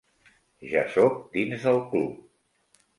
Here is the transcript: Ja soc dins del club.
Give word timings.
Ja 0.71 0.83
soc 0.95 1.21
dins 1.37 1.69
del 1.69 1.81
club. 1.95 2.77